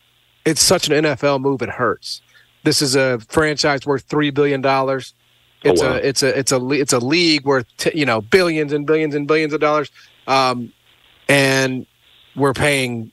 [0.45, 1.61] it's such an NFL move.
[1.61, 2.21] It hurts.
[2.63, 5.13] This is a franchise worth three billion dollars.
[5.63, 5.93] Oh, it's oh, wow.
[5.93, 9.13] a it's a it's a it's a league worth t- you know billions and billions
[9.13, 9.91] and billions of dollars,
[10.25, 10.73] um,
[11.29, 11.85] and
[12.35, 13.11] we're paying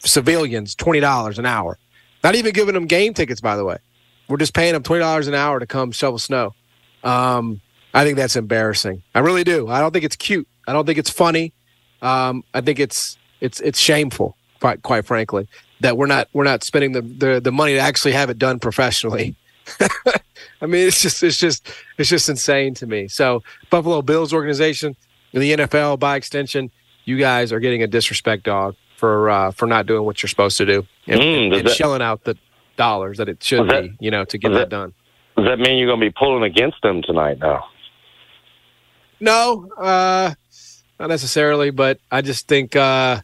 [0.00, 1.78] civilians twenty dollars an hour.
[2.24, 3.78] Not even giving them game tickets, by the way.
[4.28, 6.52] We're just paying them twenty dollars an hour to come shovel snow.
[7.04, 7.60] Um,
[7.94, 9.04] I think that's embarrassing.
[9.14, 9.68] I really do.
[9.68, 10.48] I don't think it's cute.
[10.66, 11.54] I don't think it's funny.
[12.02, 15.48] Um, I think it's it's it's shameful, quite quite frankly,
[15.80, 18.58] that we're not we're not spending the the, the money to actually have it done
[18.58, 19.36] professionally.
[20.60, 23.08] I mean, it's just it's just it's just insane to me.
[23.08, 24.96] So Buffalo Bills organization
[25.32, 26.70] and the NFL by extension,
[27.04, 30.58] you guys are getting a disrespect dog for uh, for not doing what you're supposed
[30.58, 32.36] to do and, mm, and that, shelling out the
[32.76, 34.94] dollars that it should that, be, you know, to get that, that, done.
[35.36, 37.38] Does that mean you're going to be pulling against them tonight?
[37.38, 37.66] Now,
[39.20, 40.34] no, uh,
[40.98, 43.20] not necessarily, but I just think uh,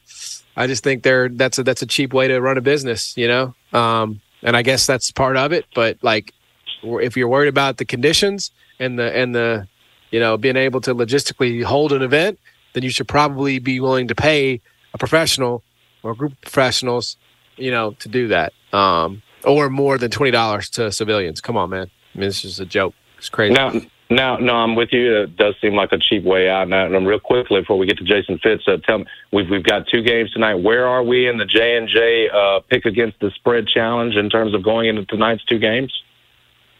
[0.57, 3.29] I just think they're that's a that's a cheap way to run a business, you
[3.29, 3.55] know.
[3.73, 5.67] Um, and I guess that's part of it.
[5.75, 6.33] But like,
[6.83, 9.67] if you're worried about the conditions and the and the
[10.11, 12.39] you know being able to logistically hold an event,
[12.75, 14.61] then you should probably be willing to pay
[14.93, 15.63] a professional
[16.03, 17.17] or a group of professionals,
[17.57, 18.53] you know, to do that.
[18.73, 21.41] Um, or more than twenty dollars to civilians.
[21.41, 21.91] Come on, man.
[22.15, 22.95] I mean, this is a joke.
[23.19, 23.55] It's crazy.
[23.55, 23.73] Now,
[24.14, 25.22] now, no, I'm with you.
[25.22, 26.68] It does seem like a cheap way out.
[26.68, 29.62] Now, and real quickly before we get to Jason Fitz, uh, tell me we've we've
[29.64, 30.57] got two games tonight.
[30.57, 34.31] Where are we in the J and J uh, pick against the spread challenge in
[34.31, 35.92] terms of going into tonight's two games?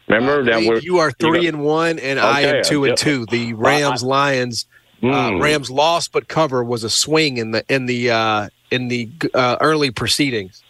[0.09, 3.27] Remember uh, that you are three and one, and okay, I am two and two.
[3.27, 4.67] The Rams Lions
[5.05, 5.37] Mm.
[5.37, 9.11] Uh, Rams lost, but cover was a swing in the in the uh, in the
[9.35, 10.63] uh, early proceedings.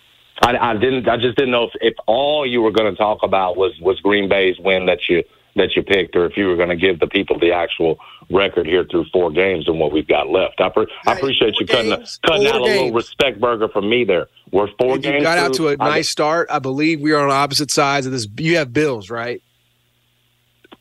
[0.43, 1.09] I, I, didn't.
[1.09, 4.01] I just didn't know if, if all you were going to talk about was was
[4.01, 5.23] Green Bay's win that you
[5.57, 7.99] that you picked, or if you were going to give the people the actual
[8.31, 10.61] record here through four games and what we've got left.
[10.61, 14.05] I, pre- I appreciate you cutting games, cutting out a little respect burger from me
[14.05, 14.29] there.
[14.51, 15.17] We're four and games.
[15.17, 16.49] You got through, out to a nice start.
[16.51, 18.27] I believe we are on opposite sides of this.
[18.37, 19.43] You have Bills, right?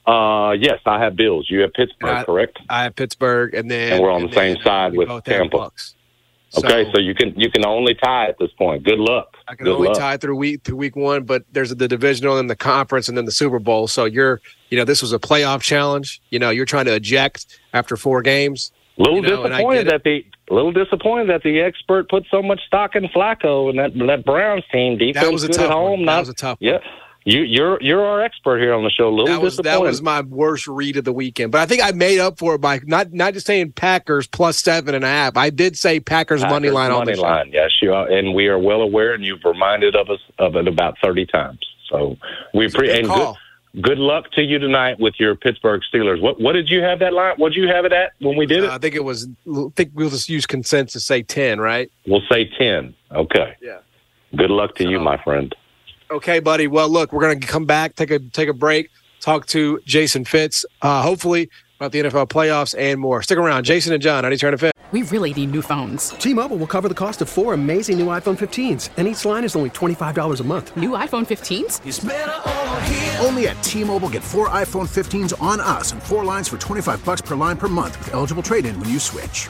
[0.06, 1.48] Uh, yes, I have Bills.
[1.50, 2.60] You have Pittsburgh, I, correct?
[2.70, 5.72] I have Pittsburgh, and then and we're on the same side with Tampa.
[5.76, 5.94] So,
[6.58, 8.84] okay, so you can you can only tie at this point.
[8.84, 9.36] Good luck.
[9.48, 9.98] I can Good only luck.
[9.98, 13.26] tie through week through week one, but there's the divisional and the conference, and then
[13.26, 13.88] the Super Bowl.
[13.88, 16.22] So you're you know this was a playoff challenge.
[16.30, 18.72] You know you're trying to eject after four games.
[18.98, 22.44] A little you know, disappointed that the a little disappointed that the expert put so
[22.44, 25.66] much stock in Flacco and that that Browns team defense that was a good tough
[25.66, 25.92] at home.
[25.92, 26.06] One.
[26.06, 26.58] Not, that was a tough.
[26.62, 26.82] Yeah, one.
[27.26, 29.10] You, you're you're our expert here on the show.
[29.10, 29.58] Little that was.
[29.58, 32.56] That was my worst read of the weekend, but I think I made up for
[32.56, 35.38] it by not not just saying Packers plus seven and a half.
[35.38, 37.46] I did say Packers, Packers money line money on the line.
[37.46, 37.52] Show.
[37.54, 40.68] Yes, you are, and we are well aware, and you've reminded of us of it
[40.68, 41.60] about thirty times.
[41.90, 42.18] So
[42.54, 43.06] we appreciate.
[43.06, 43.36] Good,
[43.82, 46.22] good luck to you tonight with your Pittsburgh Steelers.
[46.22, 47.36] What what did you have that line?
[47.38, 48.70] What did you have it at when we did it?
[48.70, 49.30] Uh, I think it was.
[49.48, 51.06] I think we'll just use consensus.
[51.06, 51.90] Say ten, right?
[52.06, 52.94] We'll say ten.
[53.14, 53.56] Okay.
[53.62, 53.78] Yeah.
[54.36, 55.56] Good luck to you, my friend.
[56.12, 56.68] Okay, buddy.
[56.68, 58.90] Well, look, we're going to come back, take a take a break,
[59.20, 60.66] talk to Jason Fitz.
[60.82, 63.22] Uh, hopefully, about the NFL playoffs and more.
[63.24, 63.64] Stick around.
[63.64, 64.74] Jason and John, how do you turn it fit?
[64.92, 66.10] We really need new phones.
[66.10, 69.56] T-Mobile will cover the cost of four amazing new iPhone 15s, and each line is
[69.56, 70.78] only $25 a month.
[70.78, 71.80] New iPhone 15s?
[73.26, 77.22] Only at T-Mobile get four iPhone 15s on us and four lines for 25 bucks
[77.22, 79.50] per line per month with eligible trade-in when you switch.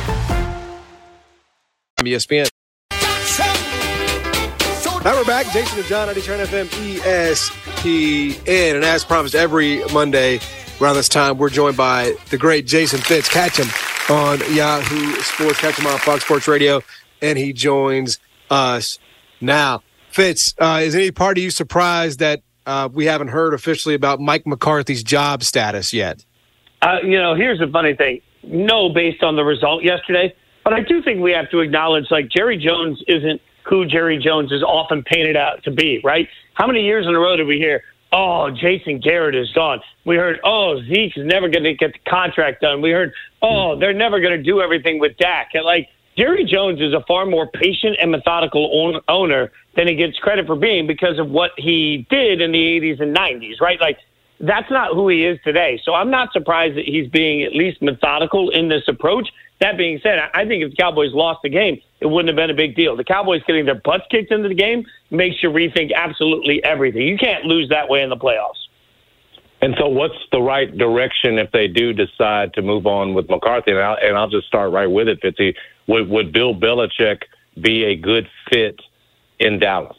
[2.05, 2.47] ESPN.
[5.03, 5.47] Now we're back.
[5.51, 6.67] Jason and John on Turn FM
[6.99, 8.75] ESPN.
[8.75, 10.39] And as promised, every Monday
[10.79, 13.27] around this time, we're joined by the great Jason Fitz.
[13.27, 13.67] Catch him
[14.15, 16.81] on Yahoo Sports, catch him on Fox Sports Radio,
[17.19, 18.19] and he joins
[18.51, 18.99] us
[19.39, 19.81] now.
[20.11, 24.19] Fitz, uh, is any part of you surprised that uh, we haven't heard officially about
[24.19, 26.23] Mike McCarthy's job status yet?
[26.81, 28.21] Uh, you know, here's the funny thing.
[28.43, 32.29] No, based on the result yesterday, but I do think we have to acknowledge, like,
[32.29, 36.27] Jerry Jones isn't who Jerry Jones is often painted out to be, right?
[36.53, 39.81] How many years in a row did we hear, oh, Jason Garrett is gone?
[40.05, 42.81] We heard, oh, Zeke's never going to get the contract done.
[42.81, 45.51] We heard, oh, they're never going to do everything with Dak.
[45.53, 49.95] And, like, Jerry Jones is a far more patient and methodical own- owner than he
[49.95, 53.79] gets credit for being because of what he did in the 80s and 90s, right?
[53.79, 53.97] Like,
[54.41, 55.79] that's not who he is today.
[55.83, 59.29] So I'm not surprised that he's being at least methodical in this approach.
[59.59, 62.49] That being said, I think if the Cowboys lost the game, it wouldn't have been
[62.49, 62.95] a big deal.
[62.95, 67.03] The Cowboys getting their butts kicked into the game makes you rethink absolutely everything.
[67.03, 68.57] You can't lose that way in the playoffs.
[69.61, 73.71] And so, what's the right direction if they do decide to move on with McCarthy?
[73.71, 75.55] And I'll, and I'll just start right with it, Fitzy.
[75.85, 77.21] Would, would Bill Belichick
[77.59, 78.79] be a good fit
[79.39, 79.97] in Dallas?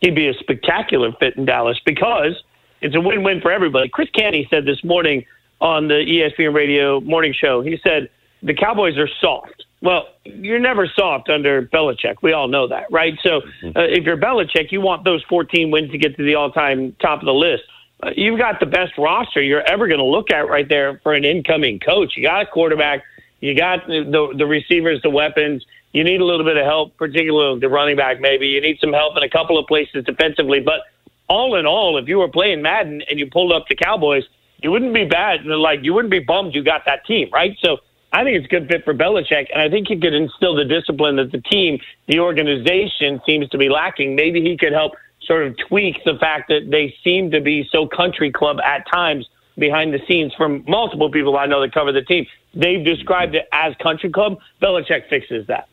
[0.00, 2.42] He'd be a spectacular fit in Dallas because
[2.80, 3.88] it's a win-win for everybody.
[3.88, 5.24] Chris Canty said this morning
[5.60, 7.62] on the ESPN radio morning show.
[7.62, 8.10] He said
[8.42, 9.64] the Cowboys are soft.
[9.82, 12.16] Well, you're never soft under Belichick.
[12.22, 13.18] We all know that, right?
[13.22, 16.96] So uh, if you're Belichick, you want those 14 wins to get to the all-time
[17.00, 17.64] top of the list.
[18.02, 21.14] Uh, you've got the best roster you're ever going to look at right there for
[21.14, 22.16] an incoming coach.
[22.16, 23.02] You got a quarterback.
[23.40, 25.64] You got the, the, the receivers, the weapons.
[25.92, 28.20] You need a little bit of help, particularly the running back.
[28.20, 30.60] Maybe you need some help in a couple of places defensively.
[30.60, 30.80] But
[31.28, 34.24] all in all, if you were playing Madden and you pulled up the Cowboys,
[34.62, 35.44] you wouldn't be bad.
[35.44, 37.56] Like you wouldn't be bummed you got that team, right?
[37.60, 37.78] So
[38.12, 40.64] I think it's a good fit for Belichick, and I think he could instill the
[40.64, 44.16] discipline that the team, the organization, seems to be lacking.
[44.16, 47.86] Maybe he could help sort of tweak the fact that they seem to be so
[47.86, 52.02] country club at times behind the scenes from multiple people I know that cover the
[52.02, 52.26] team.
[52.54, 54.38] They've described it as country club.
[54.62, 55.68] Belichick fixes that.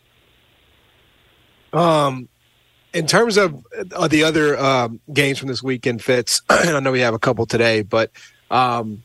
[1.72, 2.30] Um,
[2.94, 7.02] in terms of uh, the other um, games from this weekend, Fitz, I know we
[7.02, 8.12] have a couple today, but
[8.52, 9.04] um,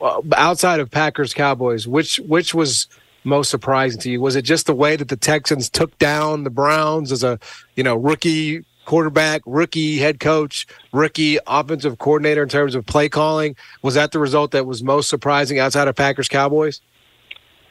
[0.00, 2.88] uh, outside of Packers Cowboys, which which was
[3.24, 4.20] most surprising to you?
[4.20, 7.38] Was it just the way that the Texans took down the Browns as a
[7.74, 13.56] you know rookie quarterback, rookie head coach, rookie offensive coordinator in terms of play calling?
[13.82, 16.80] Was that the result that was most surprising outside of Packers Cowboys?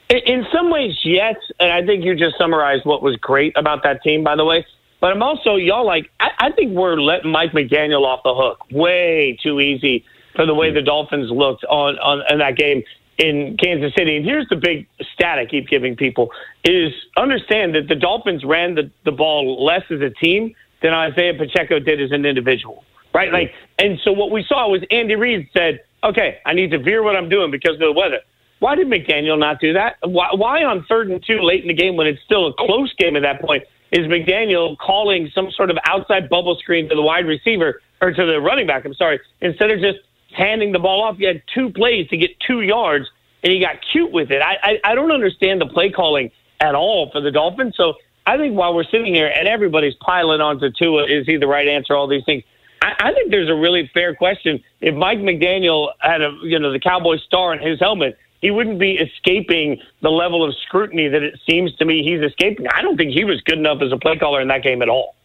[0.09, 4.03] In some ways, yes, and I think you just summarized what was great about that
[4.03, 4.23] team.
[4.23, 4.63] By the way,
[5.01, 8.65] but I'm also y'all like I, I think we're letting Mike McDaniel off the hook
[8.71, 10.05] way too easy
[10.35, 12.83] for the way the Dolphins looked on, on in that game
[13.17, 14.17] in Kansas City.
[14.17, 16.31] And here's the big stat I keep giving people
[16.63, 21.33] is understand that the Dolphins ran the, the ball less as a team than Isaiah
[21.33, 22.83] Pacheco did as an individual.
[23.13, 23.31] Right?
[23.31, 27.01] Like and so what we saw was Andy Reid said, Okay, I need to veer
[27.01, 28.19] what I'm doing because of the weather.
[28.59, 29.95] Why did McDaniel not do that?
[30.03, 32.93] Why, why on third and two late in the game when it's still a close
[32.95, 37.01] game at that point is McDaniel calling some sort of outside bubble screen to the
[37.01, 39.99] wide receiver or to the running back, I'm sorry, instead of just
[40.35, 41.17] handing the ball off.
[41.19, 43.05] You had two plays to get two yards
[43.43, 44.41] and he got cute with it.
[44.41, 47.75] I, I, I don't understand the play calling at all for the Dolphins.
[47.77, 47.93] So
[48.25, 51.67] I think while we're sitting here and everybody's piling onto Tua, is he the right
[51.67, 51.95] answer?
[51.95, 52.43] All these things.
[52.81, 54.63] I, I think there's a really fair question.
[54.81, 58.79] If Mike McDaniel had a, you know, the Cowboy star in his helmet, he wouldn't
[58.79, 62.67] be escaping the level of scrutiny that it seems to me he's escaping.
[62.67, 64.89] I don't think he was good enough as a play caller in that game at
[64.89, 65.15] all.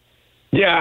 [0.51, 0.75] Yeah,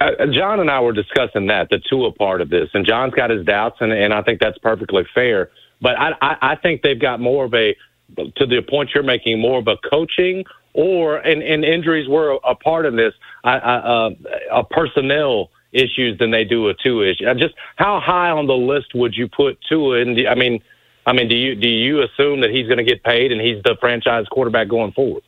[0.00, 3.14] I, I, John and I were discussing that, the Tua part of this, and John's
[3.14, 5.50] got his doubts, and, and I think that's perfectly fair.
[5.80, 7.76] But I, I, I think they've got more of a,
[8.16, 12.54] to the point you're making, more of a coaching or, and, and injuries were a
[12.54, 13.14] part of this,
[13.44, 14.10] I, I, uh,
[14.52, 17.32] a personnel issues than they do a Tua issue.
[17.34, 20.00] Just how high on the list would you put Tua?
[20.00, 20.62] And I mean,
[21.06, 23.62] I mean, do you do you assume that he's going to get paid and he's
[23.64, 25.22] the franchise quarterback going forward?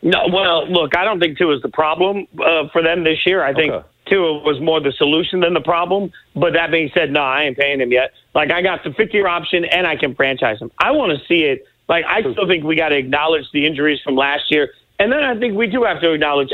[0.00, 3.42] No, well, look, I don't think Tua is the problem uh, for them this year.
[3.42, 3.86] I think okay.
[4.06, 6.12] Tua was more the solution than the problem.
[6.34, 8.12] But that being said, no, I ain't paying him yet.
[8.34, 10.70] Like I got the 50 year option and I can franchise him.
[10.78, 11.66] I want to see it.
[11.88, 15.22] Like I still think we got to acknowledge the injuries from last year, and then
[15.22, 16.50] I think we do have to acknowledge,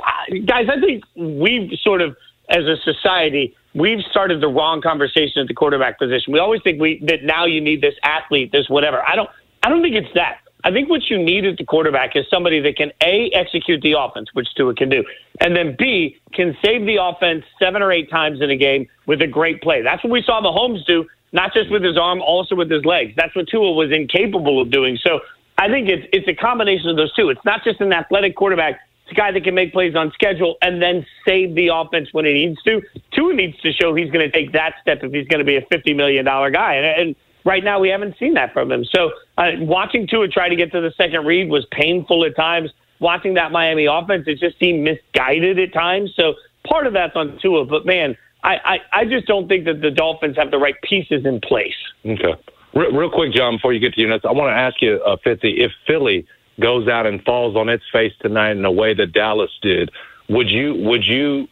[0.46, 0.68] guys.
[0.70, 2.16] I think we've sort of,
[2.48, 6.32] as a society, we've started the wrong conversation at the quarterback position.
[6.32, 9.02] We always think we that now you need this athlete, this whatever.
[9.06, 9.28] I don't.
[9.62, 10.40] I don't think it's that.
[10.62, 13.96] I think what you need at the quarterback is somebody that can A, execute the
[13.98, 15.04] offense, which Tua can do,
[15.40, 19.20] and then B, can save the offense seven or eight times in a game with
[19.20, 19.82] a great play.
[19.82, 23.12] That's what we saw Mahomes do, not just with his arm, also with his legs.
[23.14, 24.96] That's what Tua was incapable of doing.
[25.02, 25.20] So
[25.58, 27.28] I think it's, it's a combination of those two.
[27.28, 28.80] It's not just an athletic quarterback.
[29.10, 32.32] A guy that can make plays on schedule and then save the offense when he
[32.32, 32.80] needs to.
[33.12, 35.56] Tua needs to show he's going to take that step if he's going to be
[35.56, 36.74] a $50 million guy.
[36.74, 38.84] And, and right now we haven't seen that from him.
[38.84, 42.70] So uh, watching Tua try to get to the second read was painful at times.
[43.00, 46.12] Watching that Miami offense, it just seemed misguided at times.
[46.16, 46.34] So
[46.66, 49.90] part of that's on Tua, but man, I, I, I just don't think that the
[49.90, 51.74] Dolphins have the right pieces in place.
[52.04, 52.34] Okay.
[52.74, 55.00] Real, real quick, John, before you get to your notes, I want to ask you,
[55.04, 56.26] uh, Fitzy, if Philly
[56.60, 59.90] goes out and falls on its face tonight in a way that Dallas did,
[60.28, 61.48] would you would you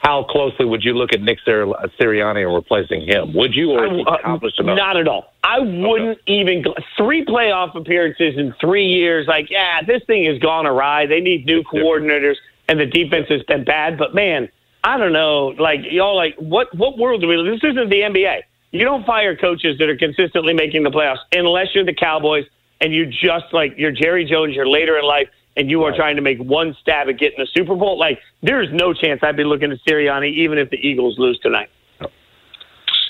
[0.00, 3.32] how closely would you look at Nick Sirianni and replacing him?
[3.34, 4.38] Would you or uh,
[4.74, 5.32] Not at all.
[5.44, 6.32] I wouldn't okay.
[6.32, 6.64] even
[6.96, 9.26] three playoff appearances in three years.
[9.26, 11.06] Like, yeah, this thing has gone awry.
[11.06, 12.38] They need new it's coordinators, different.
[12.68, 13.98] and the defense has been bad.
[13.98, 14.48] But man,
[14.82, 15.54] I don't know.
[15.58, 17.60] Like y'all, like what what world do we live?
[17.60, 18.42] This isn't the NBA.
[18.72, 22.44] You don't fire coaches that are consistently making the playoffs unless you're the Cowboys
[22.80, 24.54] and you're just like you're Jerry Jones.
[24.54, 27.46] You're later in life and you are trying to make one stab at getting a
[27.46, 31.18] Super Bowl, like there's no chance I'd be looking at Sirianni even if the Eagles
[31.18, 31.68] lose tonight.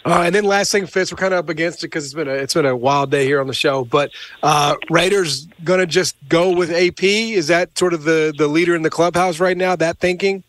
[0.02, 2.26] Uh, and then last thing, Fitz, we're kind of up against it because it's been
[2.26, 3.84] a it's been a wild day here on the show.
[3.84, 4.10] But
[4.42, 7.02] uh, Raiders gonna just go with AP.
[7.02, 9.76] Is that sort of the the leader in the clubhouse right now?
[9.76, 10.42] That thinking?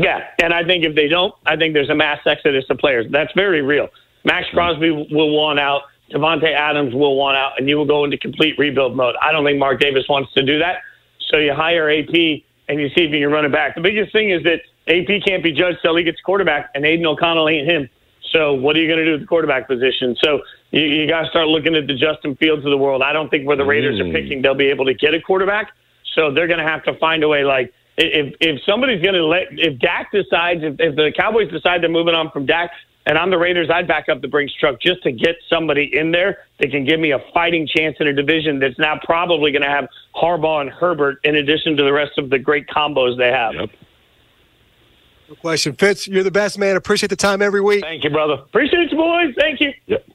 [0.00, 3.06] Yeah, and I think if they don't, I think there's a mass exodus of players.
[3.10, 3.88] That's very real.
[4.24, 5.82] Maxx Crosby will want out.
[6.10, 9.14] Davante Adams will want out, and you will go into complete rebuild mode.
[9.20, 10.80] I don't think Mark Davis wants to do that.
[11.30, 13.74] So you hire AP and you see if you can run it back.
[13.74, 17.06] The biggest thing is that AP can't be judged till he gets quarterback, and Aidan
[17.06, 17.88] O'Connell ain't him.
[18.32, 20.16] So what are you going to do with the quarterback position?
[20.22, 20.40] So
[20.70, 23.02] you, you got to start looking at the Justin Fields of the world.
[23.02, 24.08] I don't think where the Raiders mm.
[24.08, 25.72] are picking, they'll be able to get a quarterback.
[26.14, 27.44] So they're going to have to find a way.
[27.44, 31.82] Like if if somebody's going to let if Dak decides if, if the Cowboys decide
[31.82, 32.70] they're moving on from Dak,
[33.08, 36.12] and I'm the Raiders, I'd back up the Brinks truck just to get somebody in
[36.12, 39.62] there that can give me a fighting chance in a division that's now probably going
[39.62, 43.32] to have Harbaugh and Herbert in addition to the rest of the great combos they
[43.32, 43.54] have.
[43.54, 43.70] Yep.
[45.30, 45.72] No question.
[45.72, 46.76] Fitz, you're the best, man.
[46.76, 47.82] Appreciate the time every week.
[47.82, 48.34] Thank you, brother.
[48.34, 49.34] Appreciate you, boys.
[49.38, 49.72] Thank you.
[49.86, 50.06] Yep.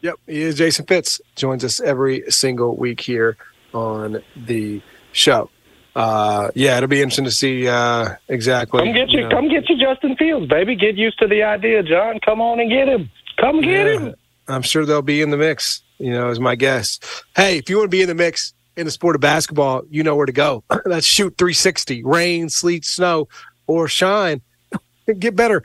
[0.00, 0.14] Yep.
[0.26, 1.20] He is Jason Fitz.
[1.36, 3.36] Joins us every single week here
[3.72, 4.82] on the
[5.12, 5.50] show
[5.94, 8.82] uh, yeah, it'll be interesting to see uh, exactly.
[8.82, 9.30] Come get you, you know.
[9.30, 10.76] come get you, Justin Fields, baby.
[10.76, 12.20] Get used to the idea, John.
[12.24, 13.10] Come on and get him.
[13.38, 14.14] Come get yeah, him.
[14.48, 15.82] I'm sure they'll be in the mix.
[15.98, 16.98] You know, is my guess.
[17.36, 20.02] Hey, if you want to be in the mix in the sport of basketball, you
[20.02, 20.64] know where to go.
[20.84, 23.28] That's shoot 360, rain, sleet, snow,
[23.66, 24.40] or shine.
[25.18, 25.62] get better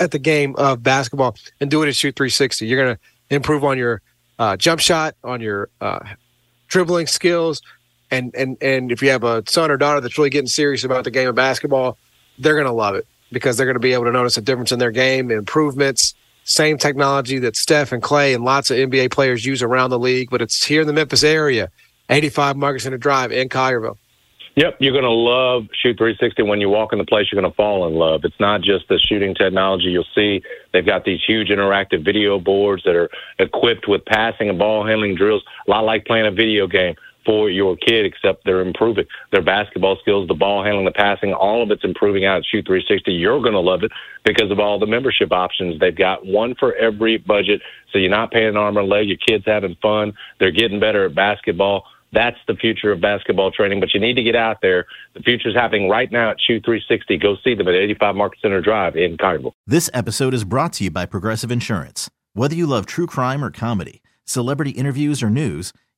[0.00, 2.66] at the game of basketball and do it at shoot 360.
[2.66, 2.98] You're gonna
[3.30, 4.02] improve on your
[4.38, 6.00] uh, jump shot, on your uh,
[6.68, 7.62] dribbling skills
[8.12, 11.04] and and and if you have a son or daughter that's really getting serious about
[11.04, 11.96] the game of basketball,
[12.38, 14.70] they're going to love it because they're going to be able to notice a difference
[14.70, 19.44] in their game, improvements, same technology that Steph and Klay and lots of NBA players
[19.44, 21.70] use around the league, but it's here in the Memphis area,
[22.10, 23.96] 85 Market Center Drive in Collierville.
[24.54, 27.28] Yep, you're going to love Shoot 360 when you walk in the place.
[27.32, 28.20] You're going to fall in love.
[28.24, 29.86] It's not just the shooting technology.
[29.86, 30.42] You'll see
[30.74, 33.08] they've got these huge interactive video boards that are
[33.38, 37.50] equipped with passing and ball handling drills, a lot like playing a video game for
[37.50, 41.70] your kid, except they're improving their basketball skills, the ball handling, the passing, all of
[41.70, 43.12] it's improving out at Shoot 360.
[43.12, 43.92] You're going to love it
[44.24, 45.78] because of all the membership options.
[45.80, 47.60] They've got one for every budget,
[47.92, 49.08] so you're not paying an arm and leg.
[49.08, 50.12] Your kid's having fun.
[50.38, 51.84] They're getting better at basketball.
[52.12, 54.86] That's the future of basketball training, but you need to get out there.
[55.14, 57.16] The future is happening right now at Shoot 360.
[57.18, 59.52] Go see them at 85 Market Center Drive in Collierville.
[59.66, 62.10] This episode is brought to you by Progressive Insurance.
[62.34, 65.72] Whether you love true crime or comedy, celebrity interviews or news,